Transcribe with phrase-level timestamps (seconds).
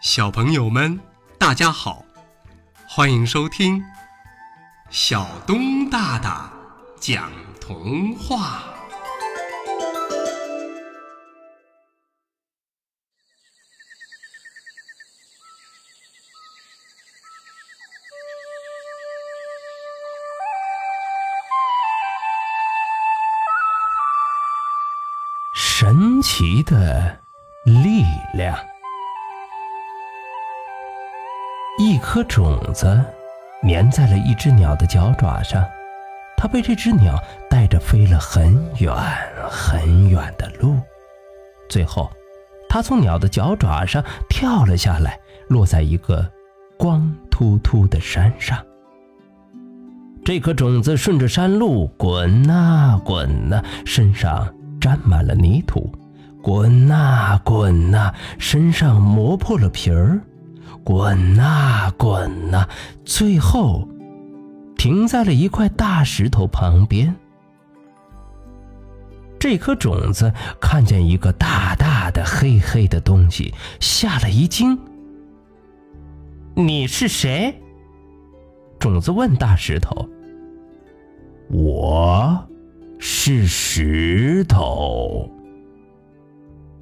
[0.00, 0.98] 小朋友们，
[1.38, 2.02] 大家好，
[2.88, 3.84] 欢迎收听
[4.88, 6.50] 小东大大
[6.98, 7.30] 讲
[7.60, 8.62] 童话。
[25.54, 27.20] 神奇的
[27.66, 28.69] 力量。
[32.00, 33.00] 颗种子
[33.68, 35.64] 粘在了一只鸟的脚爪上，
[36.36, 38.92] 它被这只鸟带着飞了很远
[39.48, 40.78] 很远的路，
[41.68, 42.10] 最后，
[42.68, 45.18] 它从鸟的脚爪上跳了下来，
[45.48, 46.26] 落在一个
[46.78, 48.58] 光秃秃的山上。
[50.24, 55.90] 这颗种子顺着山路滚呐滚呐，身上沾满了泥土，
[56.42, 60.20] 滚呐滚呐，身上磨破了皮儿。
[60.84, 62.68] 滚呐滚呐，
[63.04, 63.88] 最后
[64.76, 67.14] 停在了一块大石头旁边。
[69.38, 74.78] 这颗种子看见一个大大的黑黑的东西，吓了一惊。
[76.54, 77.54] “你是谁？”
[78.78, 80.08] 种子问大石头。
[81.48, 82.46] “我
[82.98, 85.30] 是石头。”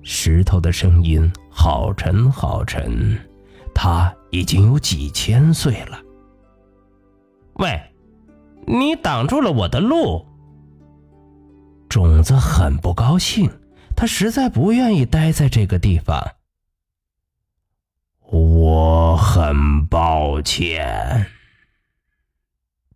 [0.02, 3.16] 石头的声音好沉好沉。
[3.80, 6.02] 他已经有几千岁了。
[7.60, 7.80] 喂，
[8.66, 10.26] 你挡住了我的路。
[11.88, 13.48] 种子很不高兴，
[13.94, 16.20] 他实在不愿意待在这个地方。
[18.22, 21.26] 我很抱歉，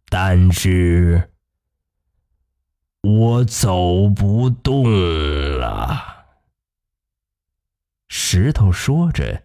[0.09, 1.31] 但是
[3.03, 4.91] 我走不动
[5.61, 6.25] 了。
[8.09, 9.45] 石头说着。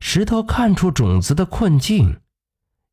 [0.00, 2.20] 石头看出种子的困境，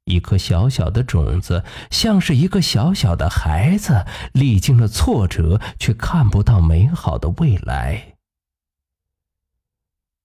[0.03, 8.15] 一颗小小的种子像是一个小小的孩子，历经了挫折，却看不到美好的未来。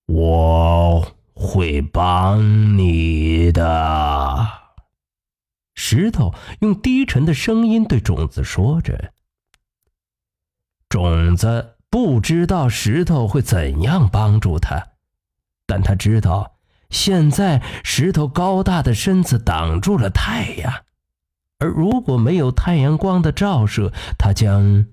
[0.06, 4.46] 我会帮你的，
[5.74, 9.12] 石头用低沉的声音对种子说着。
[10.88, 14.88] 种子不知道石头会怎样帮助他，
[15.64, 16.58] 但他知道。
[16.92, 20.84] 现在石头高大的身子挡住了太阳，
[21.58, 24.86] 而如果没有太阳光的照射，它将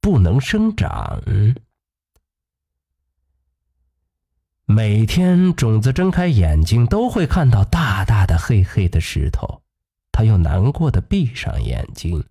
[0.00, 1.22] 不能生长。
[4.66, 9.62] 每天种子睁开眼睛，都会看到大大的黑黑的石头，
[10.10, 12.24] 他又难过的闭上眼睛。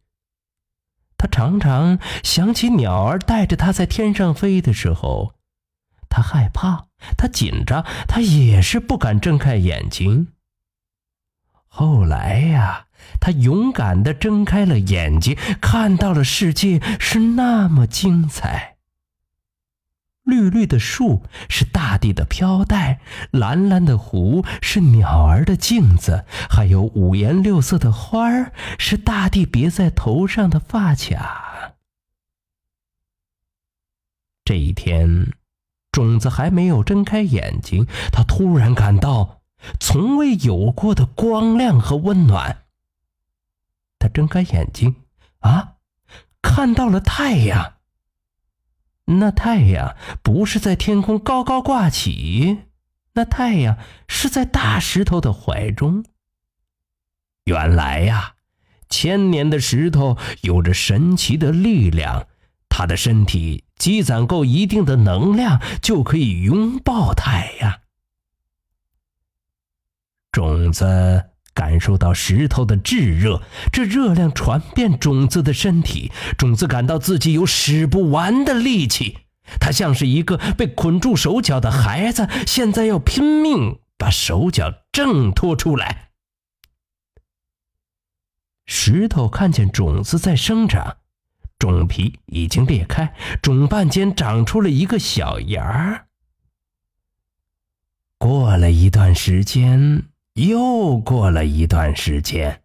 [1.18, 5.34] 他常常想起鸟儿带着他在天上飞的时候。
[6.10, 6.86] 他害怕，
[7.18, 10.30] 他紧张，他也是不敢睁开眼睛。
[11.68, 12.88] 后来呀，
[13.20, 18.76] 他勇敢的睁开了眼睛，看到了世界是那么精彩。
[20.24, 23.00] 绿绿的树是大地的飘带，
[23.30, 31.76] 蓝蓝的湖是鸟儿的镜子，还有五颜六色的花儿是大地别在头上的发卡。
[34.44, 35.34] 这一天。
[35.96, 39.40] 种子还没有睁开眼睛，他突然感到
[39.80, 42.66] 从未有过的光亮和温暖。
[43.98, 44.96] 他睁开眼睛，
[45.40, 45.76] 啊，
[46.42, 47.76] 看到了太阳。
[49.06, 52.64] 那太阳不是在天空高高挂起，
[53.14, 53.78] 那太阳
[54.10, 56.04] 是在大石头的怀中。
[57.46, 58.34] 原来呀，
[58.90, 62.28] 千年的石头有着神奇的力量。
[62.68, 67.82] 他的身体积攒够一定的能量，就可以拥抱太阳。
[70.32, 73.42] 种子感受到石头的炙热，
[73.72, 79.20] 这热量传遍种子的身体，种子感到自己有使不完的力气。
[79.60, 86.10] 它像是一个被捆住手脚的孩子，现在要拼命把手脚挣脱出来。
[88.66, 90.98] 石头看见种子在生长。
[91.58, 96.08] 种皮已经裂开，种瓣间长出了一个小芽儿。
[98.18, 100.04] 过了一段时间，
[100.34, 102.62] 又过了一段时间，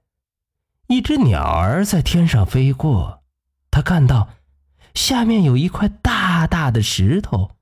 [0.89, 3.23] 一只鸟儿在天上飞过，
[3.71, 4.31] 它看到
[4.95, 7.53] 下面有一块大大的石头，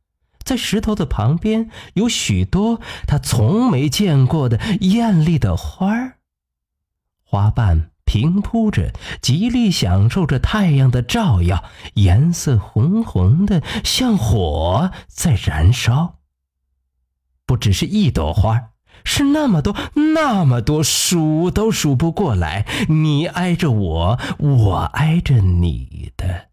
[0.44, 6.18] 在石头的旁边有许多它从没见过的艳丽的花儿，
[7.22, 7.90] 花瓣。
[8.08, 8.90] 平铺着，
[9.20, 11.62] 极力享受着太阳的照耀，
[11.92, 16.14] 颜色红红的，像火在燃烧。
[17.44, 18.70] 不只是一朵花，
[19.04, 19.76] 是那么多，
[20.14, 22.66] 那么多，数都数不过来。
[22.88, 26.48] 你挨着我，我挨着你的。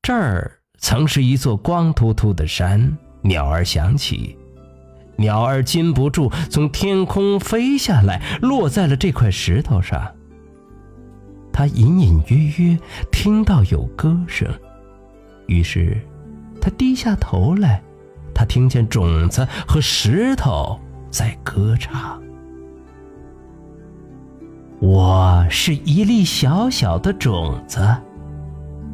[0.00, 2.96] 这儿曾是一座光秃秃的山。
[3.22, 4.38] 鸟儿响起，
[5.16, 10.10] 鸟儿禁不住从天空飞下来，落在了这块石头上。
[11.52, 12.78] 他隐隐约约
[13.12, 14.48] 听到有歌声，
[15.46, 15.96] 于是
[16.60, 17.82] 他低下头来。
[18.34, 20.76] 他听见种子和石头
[21.08, 22.20] 在歌唱。
[24.80, 27.78] 我是一粒小小的种子，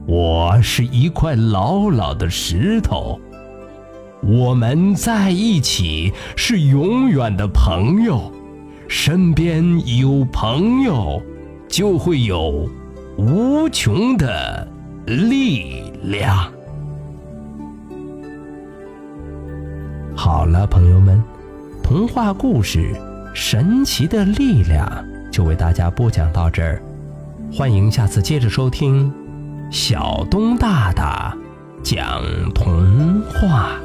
[0.06, 3.18] 我是一块老老的石头，
[4.22, 8.32] 我们在一起是永远的朋友。
[8.88, 9.64] 身边
[9.98, 11.22] 有朋友，
[11.68, 12.68] 就会有
[13.16, 14.66] 无穷的
[15.06, 16.52] 力量。
[20.16, 21.22] 好了，朋友们，
[21.84, 22.92] 童话故事
[23.34, 24.86] 《神奇的力量》
[25.30, 26.82] 就为大家播讲到这儿，
[27.52, 29.12] 欢迎下次接着收听
[29.70, 31.32] 小东大大
[31.84, 32.20] 讲
[32.52, 33.80] 童话。